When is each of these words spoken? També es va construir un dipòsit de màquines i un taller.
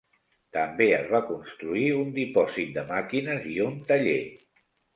També 0.55 0.87
es 0.99 1.11
va 1.15 1.21
construir 1.27 1.85
un 1.99 2.09
dipòsit 2.17 2.73
de 2.81 2.87
màquines 2.89 3.49
i 3.55 3.57
un 3.69 3.79
taller. 3.93 4.21